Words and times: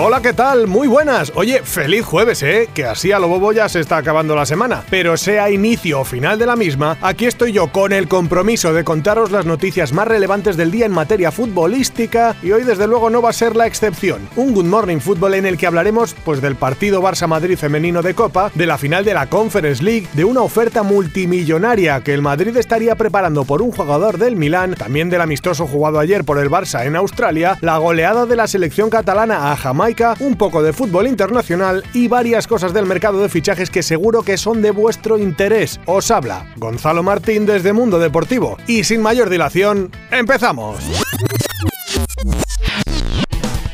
Hola, 0.00 0.22
¿qué 0.22 0.32
tal? 0.32 0.68
Muy 0.68 0.86
buenas. 0.86 1.32
Oye, 1.34 1.60
feliz 1.64 2.04
jueves, 2.04 2.44
¿eh? 2.44 2.68
Que 2.72 2.84
así 2.84 3.10
a 3.10 3.18
lo 3.18 3.26
bobo 3.26 3.50
ya 3.50 3.68
se 3.68 3.80
está 3.80 3.96
acabando 3.96 4.36
la 4.36 4.46
semana. 4.46 4.84
Pero 4.88 5.16
sea 5.16 5.50
inicio 5.50 5.98
o 5.98 6.04
final 6.04 6.38
de 6.38 6.46
la 6.46 6.54
misma, 6.54 6.96
aquí 7.02 7.26
estoy 7.26 7.50
yo 7.50 7.72
con 7.72 7.92
el 7.92 8.06
compromiso 8.06 8.72
de 8.72 8.84
contaros 8.84 9.32
las 9.32 9.44
noticias 9.44 9.92
más 9.92 10.06
relevantes 10.06 10.56
del 10.56 10.70
día 10.70 10.86
en 10.86 10.92
materia 10.92 11.32
futbolística 11.32 12.36
y 12.44 12.52
hoy 12.52 12.62
desde 12.62 12.86
luego 12.86 13.10
no 13.10 13.20
va 13.20 13.30
a 13.30 13.32
ser 13.32 13.56
la 13.56 13.66
excepción. 13.66 14.28
Un 14.36 14.54
Good 14.54 14.66
Morning 14.66 14.98
Fútbol 14.98 15.34
en 15.34 15.46
el 15.46 15.58
que 15.58 15.66
hablaremos 15.66 16.14
pues 16.24 16.40
del 16.40 16.54
partido 16.54 17.02
Barça-Madrid 17.02 17.58
femenino 17.58 18.00
de 18.00 18.14
Copa, 18.14 18.52
de 18.54 18.66
la 18.66 18.78
final 18.78 19.04
de 19.04 19.14
la 19.14 19.26
Conference 19.26 19.82
League, 19.82 20.06
de 20.12 20.24
una 20.24 20.42
oferta 20.42 20.84
multimillonaria 20.84 22.04
que 22.04 22.14
el 22.14 22.22
Madrid 22.22 22.56
estaría 22.56 22.94
preparando 22.94 23.44
por 23.44 23.62
un 23.62 23.72
jugador 23.72 24.18
del 24.18 24.36
Milán, 24.36 24.74
también 24.74 25.10
del 25.10 25.22
amistoso 25.22 25.66
jugado 25.66 25.98
ayer 25.98 26.22
por 26.22 26.38
el 26.38 26.50
Barça 26.50 26.86
en 26.86 26.94
Australia, 26.94 27.58
la 27.62 27.78
goleada 27.78 28.26
de 28.26 28.36
la 28.36 28.46
selección 28.46 28.90
catalana 28.90 29.50
a 29.50 29.56
Jamaica 29.56 29.88
un 30.20 30.36
poco 30.36 30.62
de 30.62 30.72
fútbol 30.72 31.08
internacional 31.08 31.82
y 31.92 32.06
varias 32.06 32.46
cosas 32.46 32.72
del 32.72 32.86
mercado 32.86 33.20
de 33.20 33.28
fichajes 33.28 33.68
que 33.68 33.82
seguro 33.82 34.22
que 34.22 34.36
son 34.36 34.62
de 34.62 34.70
vuestro 34.70 35.18
interés. 35.18 35.80
Os 35.86 36.10
habla 36.10 36.46
Gonzalo 36.56 37.02
Martín 37.02 37.46
desde 37.46 37.72
Mundo 37.72 37.98
Deportivo 37.98 38.58
y 38.66 38.84
sin 38.84 39.02
mayor 39.02 39.28
dilación, 39.28 39.90
empezamos. 40.10 41.07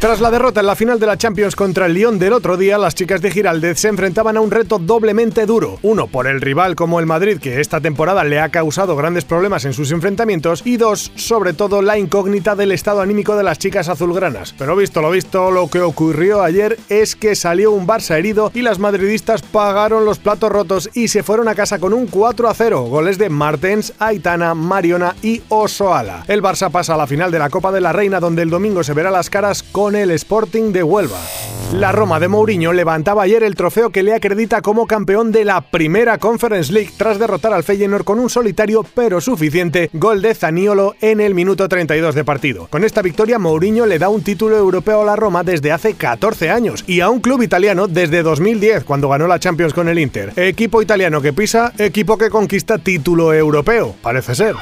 Tras 0.05 0.21
la 0.21 0.31
derrota 0.31 0.61
en 0.61 0.67
la 0.67 0.77
final 0.77 1.01
de 1.01 1.07
la 1.07 1.17
Champions 1.17 1.57
contra 1.57 1.87
el 1.87 1.95
Lyon 1.95 2.19
del 2.19 2.35
otro 2.35 2.59
día, 2.59 2.77
las 2.77 2.95
chicas 2.95 3.23
de 3.23 3.31
Giraldez 3.31 3.79
se 3.79 3.89
enfrentaban 3.89 4.37
a 4.37 4.43
un 4.43 4.51
reto 4.51 4.79
doblemente 4.79 5.47
duro. 5.47 5.79
Uno, 5.81 6.09
por 6.09 6.27
el 6.27 6.43
rival 6.43 6.77
como 6.77 7.01
el 7.01 7.07
Madrid, 7.07 7.39
que 7.39 7.59
esta 7.59 7.81
temporada 7.81 8.23
le 8.23 8.39
ha 8.39 8.51
causado 8.51 8.97
grandes 8.97 9.25
problemas 9.25 9.65
en 9.65 9.73
sus 9.73 9.93
enfrentamientos, 9.93 10.61
y 10.67 10.77
dos, 10.77 11.11
sobre 11.15 11.55
todo 11.55 11.81
la 11.81 11.97
incógnita 11.97 12.55
del 12.55 12.73
estado 12.73 13.01
anímico 13.01 13.35
de 13.35 13.45
las 13.45 13.59
chicas 13.59 13.89
azulgranas. 13.89 14.55
Pero 14.59 14.77
visto 14.77 15.01
lo 15.01 15.11
visto, 15.11 15.51
lo 15.51 15.71
que 15.71 15.81
ocurrió 15.81 16.43
ayer 16.43 16.79
es 16.91 17.17
que 17.17 17.35
salió 17.35 17.73
un 17.73 17.87
Barça 17.87 18.19
herido 18.19 18.51
y 18.53 18.61
las 18.61 18.79
madridistas 18.79 19.41
pagaron 19.41 20.05
los 20.05 20.19
platos 20.19 20.53
rotos 20.53 20.91
y 20.93 21.09
se 21.09 21.23
fueron 21.23 21.49
a 21.49 21.55
casa 21.55 21.79
con 21.79 21.95
un 21.95 22.09
4 22.09 22.51
a 22.51 22.53
0, 22.53 22.83
goles 22.83 23.17
de 23.17 23.31
Martens, 23.31 23.95
Aitana, 23.99 24.55
Mariona 24.55 25.17
y 25.23 25.41
Osoala. 25.49 26.25
El 26.29 26.43
Barça 26.43 26.71
pasa 26.71 26.93
a 26.93 26.99
la 26.99 27.07
final 27.07 27.31
de 27.31 27.39
la 27.39 27.49
Copa 27.49 27.73
de 27.73 27.81
la 27.81 27.95
Reina 27.95 28.21
donde 28.21 28.43
el 28.43 28.51
domingo 28.51 28.85
se 28.85 28.93
verá 28.93 29.11
las 29.11 29.31
caras 29.31 29.63
con 29.63 29.94
el 29.97 30.11
Sporting 30.11 30.73
de 30.73 30.83
Huelva. 30.83 31.21
La 31.73 31.91
Roma 31.91 32.21
de 32.21 32.29
Mourinho 32.29 32.73
levantaba 32.73 33.25
ayer 33.25 33.43
el 33.43 33.57
trofeo 33.57 33.91
que 33.91 34.03
le 34.03 34.15
acredita 34.15 34.63
como 34.63 34.87
campeón 34.87 35.33
de 35.33 35.45
la 35.45 35.61
primera 35.61 36.19
Conference 36.19 36.73
League 36.73 36.93
tras 36.97 37.19
derrotar 37.19 37.53
al 37.53 37.65
Feyenoord 37.65 38.05
con 38.05 38.21
un 38.21 38.31
solitario 38.31 38.85
pero 38.95 39.21
suficiente 39.21 39.91
gol 39.93 40.23
de 40.23 40.35
Zaniolo 40.35 40.95
en 41.01 41.21
el 41.21 41.35
minuto 41.35 41.69
32 41.69 42.15
de 42.15 42.25
partido. 42.25 42.69
Con 42.71 42.85
esta 42.85 43.03
victoria 43.03 43.39
Mourinho 43.39 43.87
le 43.87 43.99
da 43.99 44.09
un 44.09 44.23
título 44.23 44.57
europeo 44.57 45.03
a 45.03 45.05
la 45.05 45.17
Roma 45.17 45.43
desde 45.43 45.73
hace 45.73 45.95
14 45.95 46.51
años 46.51 46.85
y 46.87 47.01
a 47.01 47.11
un 47.11 47.21
club 47.21 47.43
italiano 47.43 47.89
desde 47.89 48.23
2010 48.23 48.85
cuando 48.85 49.09
ganó 49.09 49.27
la 49.27 49.41
Champions 49.41 49.75
con 49.75 49.89
el 49.89 49.99
Inter. 49.99 50.33
Equipo 50.37 50.81
italiano 50.81 51.21
que 51.21 51.33
pisa, 51.33 51.73
equipo 51.79 52.17
que 52.17 52.31
conquista 52.31 52.79
título 52.79 53.33
europeo, 53.33 53.97
parece 54.01 54.35
ser. 54.35 54.55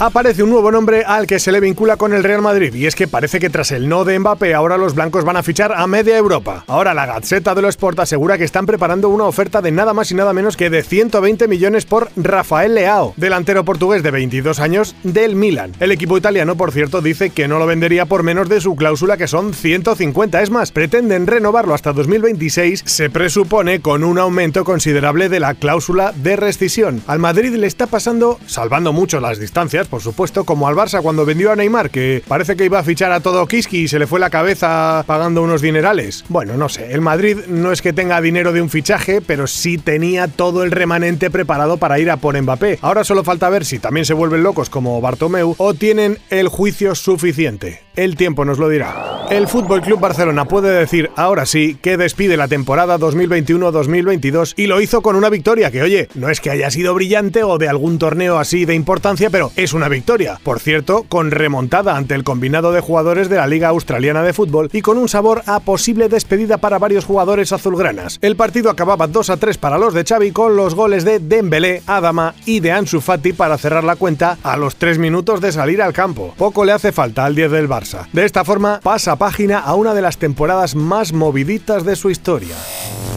Aparece 0.00 0.42
un 0.42 0.50
nuevo 0.50 0.72
nombre 0.72 1.04
al 1.06 1.28
que 1.28 1.38
se 1.38 1.52
le 1.52 1.60
vincula 1.60 1.96
con 1.96 2.12
el 2.12 2.24
Real 2.24 2.42
Madrid 2.42 2.74
y 2.74 2.86
es 2.86 2.96
que 2.96 3.06
parece 3.06 3.38
que 3.38 3.48
tras 3.48 3.70
el 3.70 3.88
no 3.88 4.04
de 4.04 4.18
Mbappé 4.18 4.52
ahora 4.52 4.76
los 4.76 4.96
blancos 4.96 5.24
van 5.24 5.36
a 5.36 5.42
fichar 5.44 5.72
a 5.72 5.86
media 5.86 6.18
Europa. 6.18 6.64
Ahora 6.66 6.94
la 6.94 7.06
Gazzetta 7.06 7.54
dello 7.54 7.68
Sport 7.68 8.00
asegura 8.00 8.36
que 8.36 8.42
están 8.42 8.66
preparando 8.66 9.08
una 9.08 9.24
oferta 9.24 9.62
de 9.62 9.70
nada 9.70 9.94
más 9.94 10.10
y 10.10 10.16
nada 10.16 10.32
menos 10.32 10.56
que 10.56 10.68
de 10.68 10.82
120 10.82 11.46
millones 11.46 11.86
por 11.86 12.10
Rafael 12.16 12.74
Leao, 12.74 13.14
delantero 13.16 13.64
portugués 13.64 14.02
de 14.02 14.10
22 14.10 14.58
años 14.58 14.96
del 15.04 15.36
Milan. 15.36 15.72
El 15.78 15.92
equipo 15.92 16.18
italiano, 16.18 16.56
por 16.56 16.72
cierto, 16.72 17.00
dice 17.00 17.30
que 17.30 17.46
no 17.46 17.60
lo 17.60 17.66
vendería 17.66 18.04
por 18.06 18.24
menos 18.24 18.48
de 18.48 18.60
su 18.60 18.74
cláusula 18.74 19.16
que 19.16 19.28
son 19.28 19.54
150. 19.54 20.42
Es 20.42 20.50
más, 20.50 20.72
pretenden 20.72 21.28
renovarlo 21.28 21.72
hasta 21.72 21.92
2026, 21.92 22.82
se 22.84 23.10
presupone 23.10 23.80
con 23.80 24.02
un 24.02 24.18
aumento 24.18 24.64
considerable 24.64 25.28
de 25.28 25.38
la 25.38 25.54
cláusula 25.54 26.12
de 26.16 26.34
rescisión. 26.34 27.00
Al 27.06 27.20
Madrid 27.20 27.54
le 27.54 27.68
está 27.68 27.86
pasando, 27.86 28.40
salvando 28.46 28.92
mucho 28.92 29.20
las 29.20 29.38
distancias, 29.38 29.83
por 29.88 30.00
supuesto, 30.00 30.44
como 30.44 30.68
al 30.68 30.74
Barça 30.74 31.02
cuando 31.02 31.24
vendió 31.24 31.52
a 31.52 31.56
Neymar, 31.56 31.90
que 31.90 32.22
parece 32.26 32.56
que 32.56 32.64
iba 32.64 32.78
a 32.78 32.84
fichar 32.84 33.12
a 33.12 33.20
todo 33.20 33.46
Kiski 33.46 33.82
y 33.82 33.88
se 33.88 33.98
le 33.98 34.06
fue 34.06 34.20
la 34.20 34.30
cabeza 34.30 35.04
pagando 35.06 35.42
unos 35.42 35.62
dinerales. 35.62 36.24
Bueno, 36.28 36.56
no 36.56 36.68
sé, 36.68 36.92
el 36.92 37.00
Madrid 37.00 37.38
no 37.48 37.72
es 37.72 37.82
que 37.82 37.92
tenga 37.92 38.20
dinero 38.20 38.52
de 38.52 38.62
un 38.62 38.70
fichaje, 38.70 39.20
pero 39.20 39.46
sí 39.46 39.78
tenía 39.78 40.28
todo 40.28 40.62
el 40.62 40.70
remanente 40.70 41.30
preparado 41.30 41.76
para 41.76 41.98
ir 41.98 42.10
a 42.10 42.16
por 42.16 42.40
Mbappé. 42.40 42.78
Ahora 42.82 43.04
solo 43.04 43.24
falta 43.24 43.48
ver 43.48 43.64
si 43.64 43.78
también 43.78 44.06
se 44.06 44.14
vuelven 44.14 44.42
locos 44.42 44.70
como 44.70 45.00
Bartomeu 45.00 45.54
o 45.58 45.74
tienen 45.74 46.18
el 46.30 46.48
juicio 46.48 46.94
suficiente. 46.94 47.82
El 47.96 48.16
tiempo 48.16 48.44
nos 48.44 48.58
lo 48.58 48.68
dirá. 48.68 49.26
El 49.30 49.46
Fútbol 49.46 49.80
Club 49.80 50.00
Barcelona 50.00 50.46
puede 50.46 50.76
decir 50.76 51.10
ahora 51.16 51.46
sí 51.46 51.78
que 51.80 51.96
despide 51.96 52.36
la 52.36 52.48
temporada 52.48 52.98
2021-2022 52.98 54.54
y 54.56 54.66
lo 54.66 54.80
hizo 54.80 55.00
con 55.00 55.14
una 55.14 55.30
victoria 55.30 55.70
que, 55.70 55.82
oye, 55.82 56.08
no 56.14 56.28
es 56.28 56.40
que 56.40 56.50
haya 56.50 56.70
sido 56.70 56.92
brillante 56.92 57.44
o 57.44 57.56
de 57.56 57.68
algún 57.68 57.98
torneo 57.98 58.38
así 58.38 58.64
de 58.64 58.74
importancia, 58.74 59.30
pero 59.30 59.52
es 59.54 59.73
una 59.74 59.88
victoria. 59.88 60.40
Por 60.42 60.60
cierto, 60.60 61.04
con 61.08 61.30
remontada 61.30 61.96
ante 61.96 62.14
el 62.14 62.24
combinado 62.24 62.72
de 62.72 62.80
jugadores 62.80 63.28
de 63.28 63.36
la 63.36 63.46
Liga 63.46 63.68
Australiana 63.68 64.22
de 64.22 64.32
Fútbol 64.32 64.70
y 64.72 64.82
con 64.82 64.98
un 64.98 65.08
sabor 65.08 65.42
a 65.46 65.60
posible 65.60 66.08
despedida 66.08 66.58
para 66.58 66.78
varios 66.78 67.04
jugadores 67.04 67.52
azulgranas. 67.52 68.18
El 68.22 68.36
partido 68.36 68.70
acababa 68.70 69.06
2 69.06 69.30
a 69.30 69.36
3 69.36 69.58
para 69.58 69.78
los 69.78 69.94
de 69.94 70.04
Xavi 70.04 70.32
con 70.32 70.56
los 70.56 70.74
goles 70.74 71.04
de 71.04 71.18
Dembélé, 71.18 71.82
Adama 71.86 72.34
y 72.46 72.60
de 72.60 72.72
Ansu 72.72 73.00
Fati 73.00 73.32
para 73.32 73.58
cerrar 73.58 73.84
la 73.84 73.96
cuenta 73.96 74.38
a 74.42 74.56
los 74.56 74.76
3 74.76 74.98
minutos 74.98 75.40
de 75.40 75.52
salir 75.52 75.82
al 75.82 75.92
campo. 75.92 76.34
Poco 76.36 76.64
le 76.64 76.72
hace 76.72 76.92
falta 76.92 77.24
al 77.24 77.34
10 77.34 77.50
del 77.50 77.68
Barça 77.68 78.04
de 78.12 78.24
esta 78.24 78.44
forma, 78.44 78.80
pasa 78.82 79.16
página 79.16 79.58
a 79.58 79.74
una 79.74 79.94
de 79.94 80.02
las 80.02 80.18
temporadas 80.18 80.74
más 80.74 81.12
moviditas 81.12 81.84
de 81.84 81.96
su 81.96 82.10
historia. 82.10 82.54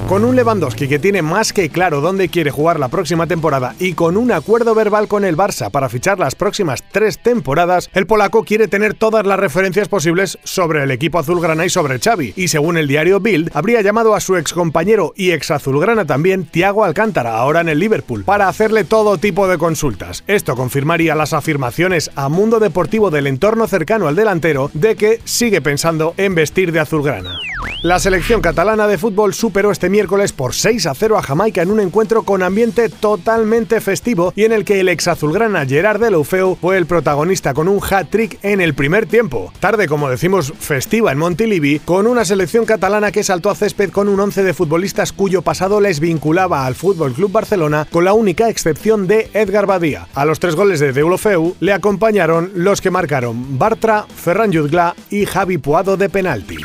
Con 0.08 0.24
un 0.24 0.38
Lewandowski 0.38 0.88
que 0.88 1.00
tiene 1.00 1.22
más 1.22 1.52
que 1.52 1.70
claro 1.70 2.00
dónde 2.00 2.30
quiere 2.30 2.50
jugar 2.50 2.80
la 2.80 2.88
próxima 2.88 3.28
temporada 3.28 3.76
y 3.78 3.92
con 3.92 4.16
un 4.16 4.32
acuerdo 4.32 4.74
verbal 4.74 5.10
con 5.10 5.26
el 5.26 5.36
Barça 5.36 5.70
para 5.70 5.90
fichar 5.90 6.18
las 6.18 6.34
próximas 6.34 6.82
tres 6.94 7.20
temporadas, 7.20 7.90
el 7.94 8.08
polaco 8.08 8.46
quiere 8.46 8.70
tener 8.70 8.94
todas 8.94 9.26
las 9.26 9.38
referencias 9.38 9.90
posibles 9.90 10.40
sobre 10.46 10.82
el 10.82 10.92
equipo 10.92 11.20
azulgrana 11.20 11.66
y 11.66 11.70
sobre 11.70 12.00
Xavi. 12.00 12.32
Y 12.38 12.48
según 12.48 12.78
el 12.78 12.88
diario 12.88 13.20
Bild, 13.20 13.52
habría 13.54 13.82
llamado 13.82 14.16
a 14.16 14.22
su 14.22 14.38
excompañero 14.38 15.12
y 15.14 15.32
ex 15.32 15.52
azulgrana 15.52 16.06
también, 16.06 16.46
Thiago 16.46 16.86
Alcántara, 16.86 17.38
ahora 17.38 17.60
en 17.60 17.68
el 17.68 17.80
Liverpool, 17.80 18.24
para 18.24 18.48
hacerle 18.48 18.86
todo 18.86 19.18
tipo 19.18 19.50
de 19.50 19.58
consultas. 19.58 20.24
Esto 20.28 20.56
confirmaría 20.56 21.16
las 21.16 21.34
afirmaciones 21.34 22.12
a 22.16 22.30
Mundo 22.30 22.62
Deportivo 22.62 23.12
del 23.12 23.28
entorno 23.28 23.68
cercano 23.68 24.08
al 24.08 24.16
delantero 24.16 24.72
de 24.74 24.96
que 24.96 25.20
sigue 25.26 25.60
pensando 25.60 26.14
en 26.16 26.34
vestir 26.34 26.72
de 26.72 26.80
azulgrana. 26.80 27.38
La 27.84 28.00
selección 28.00 28.42
catalana 28.42 28.88
de 28.88 28.98
fútbol 28.98 29.36
superó 29.36 29.70
este 29.72 29.88
miércoles 29.98 30.32
por 30.32 30.54
6 30.54 30.86
a 30.86 30.94
0 30.94 31.18
a 31.18 31.24
Jamaica 31.24 31.64
en 31.64 31.72
un 31.72 31.80
encuentro 31.80 32.22
con 32.22 32.44
ambiente 32.44 32.88
totalmente 32.88 33.82
festivo 33.82 34.32
y 34.36 34.44
en 34.44 34.52
el 34.52 34.64
que 34.64 34.80
el 34.80 34.90
ex 34.90 35.08
azulgrana 35.08 35.66
Gerard 35.66 36.00
Deulofeu 36.00 36.56
fue 36.62 36.78
el 36.78 36.86
protagonista 36.86 37.56
con 37.56 37.68
un 37.68 37.80
hat-trick 37.82 38.38
en 38.44 38.62
el 38.62 38.76
primer 38.76 39.08
tiempo. 39.08 39.52
Tarde, 39.60 39.88
como 39.88 40.08
decimos, 40.08 40.54
festiva 40.60 41.12
en 41.12 41.18
Montilivi, 41.18 41.80
con 41.80 42.06
una 42.06 42.26
selección 42.26 42.66
catalana 42.66 43.12
que 43.12 43.24
saltó 43.24 43.50
a 43.50 43.56
césped 43.56 43.90
con 43.90 44.08
un 44.08 44.20
once 44.20 44.44
de 44.44 44.54
futbolistas 44.54 45.14
cuyo 45.14 45.42
pasado 45.42 45.82
les 45.82 46.00
vinculaba 46.00 46.68
al 46.68 46.76
Fútbol 46.76 47.14
Club 47.14 47.32
Barcelona, 47.32 47.88
con 47.92 48.06
la 48.06 48.14
única 48.14 48.50
excepción 48.50 49.08
de 49.08 49.32
Edgar 49.34 49.66
Badía. 49.66 50.08
A 50.14 50.26
los 50.26 50.40
tres 50.40 50.56
goles 50.56 50.80
de 50.80 50.94
Deulofeu 50.94 51.56
le 51.60 51.74
acompañaron 51.74 52.52
los 52.54 52.82
que 52.82 52.92
marcaron 52.92 53.58
Bartra, 53.58 54.06
Ferran 54.16 54.54
Jutgla 54.54 54.96
y 55.10 55.26
Javi 55.26 55.58
Puado 55.58 55.98
de 55.98 56.08
penalti. 56.08 56.58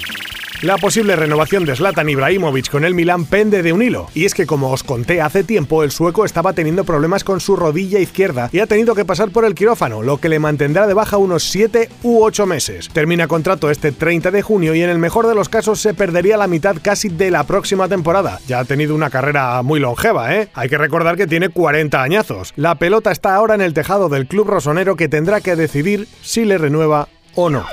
La 0.63 0.79
posible 0.79 1.17
renovación 1.17 1.65
de 1.65 1.75
Zlatan 1.75 2.09
Ibrahimovic 2.09 2.71
con 2.71 2.85
el 2.85 2.95
Milan 2.95 3.25
pende 3.25 3.65
de 3.65 3.73
un 3.73 3.83
hilo, 3.83 4.07
y 4.15 4.27
es 4.27 4.33
que 4.33 4.47
como 4.47 4.71
os 4.71 4.85
conté 4.85 5.21
hace 5.21 5.43
tiempo, 5.43 5.83
el 5.83 5.91
sueco 5.91 6.25
estaba 6.25 6.53
teniendo 6.53 6.85
problemas 6.85 7.25
con 7.25 7.41
su 7.41 7.57
rodilla 7.57 7.99
izquierda 7.99 8.49
y 8.53 8.61
ha 8.61 8.69
tenido 8.69 8.95
que 8.95 9.05
pasar 9.05 9.33
por 9.33 9.45
el 9.45 9.57
quirófano, 9.57 10.03
lo 10.03 10.19
que 10.19 10.29
le 10.29 10.39
mantendrá 10.39 10.87
de 10.87 10.95
baja 10.95 11.17
unos 11.17 11.43
7 11.51 11.89
u 12.05 12.23
8 12.23 12.47
meses. 12.47 12.89
Termina 12.93 13.27
contrato 13.27 13.71
este 13.71 13.91
30 13.91 14.31
de 14.31 14.43
junio 14.43 14.73
y 14.77 14.83
en 14.83 14.91
el 14.91 15.01
mejor 15.01 15.27
de 15.27 15.35
los 15.35 15.49
casos 15.49 15.81
se 15.81 15.95
perdería 15.95 16.37
la 16.37 16.47
mitad 16.47 16.77
casi 16.81 17.09
de 17.09 17.33
la 17.33 17.43
próxima 17.43 17.89
temporada. 17.89 18.39
Ya 18.47 18.61
ha 18.61 18.65
tenido 18.65 18.95
una 18.95 19.11
carrera 19.11 19.61
muy 19.63 19.81
longeva, 19.81 20.33
¿eh? 20.37 20.49
Hay 20.55 20.69
que 20.69 20.79
recordar 20.79 21.17
que 21.17 21.27
tiene 21.27 21.49
40 21.49 22.01
añazos. 22.01 22.53
La 22.55 22.77
pelota 22.77 23.11
está 23.11 23.35
ahora 23.35 23.57
en 23.57 23.63
el 23.63 23.75
tejado 23.75 24.09
del 24.09 24.29
club 24.29 24.47
rosonero 24.47 24.95
que 24.95 25.09
tendrá 25.09 25.41
que 25.41 25.57
decidir 25.57 26.07
si 26.23 26.45
le 26.45 26.57
renueva 26.57 27.09
o 27.35 27.51
no. 27.51 27.67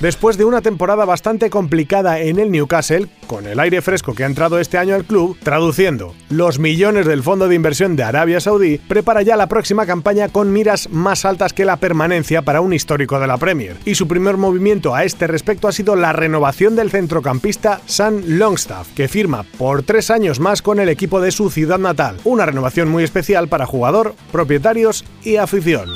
Después 0.00 0.36
de 0.36 0.44
una 0.44 0.62
temporada 0.62 1.04
bastante 1.04 1.50
complicada 1.50 2.20
en 2.20 2.38
el 2.38 2.50
Newcastle, 2.50 3.08
con 3.32 3.46
el 3.46 3.58
aire 3.60 3.80
fresco 3.80 4.14
que 4.14 4.24
ha 4.24 4.26
entrado 4.26 4.58
este 4.58 4.76
año 4.76 4.94
al 4.94 5.06
club, 5.06 5.38
traduciendo 5.42 6.14
los 6.28 6.58
millones 6.58 7.06
del 7.06 7.22
fondo 7.22 7.48
de 7.48 7.54
inversión 7.54 7.96
de 7.96 8.02
Arabia 8.02 8.40
Saudí, 8.40 8.76
prepara 8.76 9.22
ya 9.22 9.38
la 9.38 9.46
próxima 9.46 9.86
campaña 9.86 10.28
con 10.28 10.52
miras 10.52 10.90
más 10.90 11.24
altas 11.24 11.54
que 11.54 11.64
la 11.64 11.78
permanencia 11.78 12.42
para 12.42 12.60
un 12.60 12.74
histórico 12.74 13.18
de 13.18 13.26
la 13.26 13.38
Premier. 13.38 13.78
Y 13.86 13.94
su 13.94 14.06
primer 14.06 14.36
movimiento 14.36 14.94
a 14.94 15.04
este 15.04 15.26
respecto 15.26 15.66
ha 15.66 15.72
sido 15.72 15.96
la 15.96 16.12
renovación 16.12 16.76
del 16.76 16.90
centrocampista 16.90 17.80
Sam 17.86 18.22
Longstaff, 18.26 18.88
que 18.94 19.08
firma 19.08 19.46
por 19.56 19.82
tres 19.82 20.10
años 20.10 20.38
más 20.38 20.60
con 20.60 20.78
el 20.78 20.90
equipo 20.90 21.22
de 21.22 21.30
su 21.30 21.48
ciudad 21.48 21.78
natal. 21.78 22.18
Una 22.24 22.44
renovación 22.44 22.90
muy 22.90 23.02
especial 23.02 23.48
para 23.48 23.64
jugador, 23.64 24.14
propietarios 24.30 25.06
y 25.24 25.36
afición. 25.36 25.88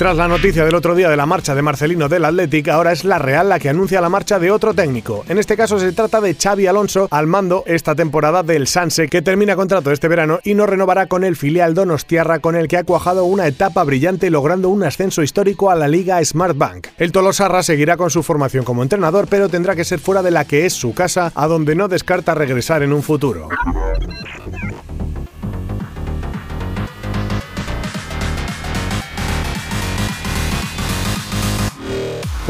Tras 0.00 0.16
la 0.16 0.28
noticia 0.28 0.64
del 0.64 0.74
otro 0.76 0.94
día 0.94 1.10
de 1.10 1.16
la 1.18 1.26
marcha 1.26 1.54
de 1.54 1.60
Marcelino 1.60 2.08
del 2.08 2.24
Athletic, 2.24 2.68
ahora 2.68 2.90
es 2.90 3.04
la 3.04 3.18
Real 3.18 3.50
la 3.50 3.58
que 3.58 3.68
anuncia 3.68 4.00
la 4.00 4.08
marcha 4.08 4.38
de 4.38 4.50
otro 4.50 4.72
técnico. 4.72 5.26
En 5.28 5.36
este 5.36 5.58
caso 5.58 5.78
se 5.78 5.92
trata 5.92 6.22
de 6.22 6.34
Xavi 6.34 6.66
Alonso 6.70 7.08
al 7.10 7.26
mando 7.26 7.64
esta 7.66 7.94
temporada 7.94 8.42
del 8.42 8.66
Sanse, 8.66 9.08
que 9.08 9.22
termina 9.22 9.56
contrato 9.56 9.90
este 9.90 10.08
verano 10.08 10.40
y 10.42 10.54
no 10.54 10.66
renovará 10.66 11.06
con 11.06 11.24
el 11.24 11.36
filial 11.36 11.74
Donostiarra 11.74 12.38
con 12.38 12.56
el 12.56 12.68
que 12.68 12.78
ha 12.78 12.84
cuajado 12.84 13.24
una 13.24 13.46
etapa 13.46 13.84
brillante 13.84 14.30
logrando 14.30 14.70
un 14.70 14.82
ascenso 14.82 15.22
histórico 15.22 15.70
a 15.70 15.74
la 15.74 15.88
Liga 15.88 16.24
Smartbank. 16.24 16.86
El 16.96 17.12
Tolosarra 17.12 17.62
seguirá 17.62 17.96
con 17.96 18.10
su 18.10 18.22
formación 18.22 18.64
como 18.64 18.82
entrenador, 18.82 19.26
pero 19.28 19.48
tendrá 19.48 19.76
que 19.76 19.84
ser 19.84 20.00
fuera 20.00 20.22
de 20.22 20.30
la 20.30 20.46
que 20.46 20.64
es 20.64 20.72
su 20.72 20.94
casa, 20.94 21.32
a 21.34 21.46
donde 21.46 21.74
no 21.74 21.88
descarta 21.88 22.34
regresar 22.34 22.82
en 22.82 22.92
un 22.92 23.02
futuro. 23.02 23.48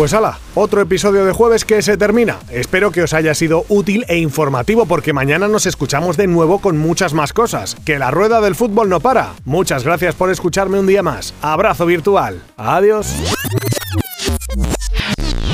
Pues 0.00 0.14
ala, 0.14 0.38
otro 0.54 0.80
episodio 0.80 1.26
de 1.26 1.34
jueves 1.34 1.66
que 1.66 1.82
se 1.82 1.98
termina. 1.98 2.38
Espero 2.50 2.90
que 2.90 3.02
os 3.02 3.12
haya 3.12 3.34
sido 3.34 3.66
útil 3.68 4.06
e 4.08 4.16
informativo 4.16 4.86
porque 4.86 5.12
mañana 5.12 5.46
nos 5.46 5.66
escuchamos 5.66 6.16
de 6.16 6.26
nuevo 6.26 6.58
con 6.62 6.78
muchas 6.78 7.12
más 7.12 7.34
cosas. 7.34 7.76
Que 7.84 7.98
la 7.98 8.10
rueda 8.10 8.40
del 8.40 8.54
fútbol 8.54 8.88
no 8.88 9.00
para. 9.00 9.34
Muchas 9.44 9.84
gracias 9.84 10.14
por 10.14 10.30
escucharme 10.30 10.80
un 10.80 10.86
día 10.86 11.02
más. 11.02 11.34
Abrazo 11.42 11.84
virtual. 11.84 12.42
Adiós. 12.56 13.14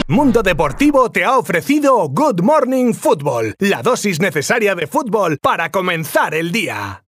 Mundo 0.06 0.44
Deportivo 0.44 1.10
te 1.10 1.24
ha 1.24 1.36
ofrecido 1.36 2.08
Good 2.08 2.42
Morning 2.42 2.92
Football, 2.92 3.56
la 3.58 3.82
dosis 3.82 4.20
necesaria 4.20 4.76
de 4.76 4.86
fútbol 4.86 5.38
para 5.42 5.72
comenzar 5.72 6.34
el 6.34 6.52
día. 6.52 7.02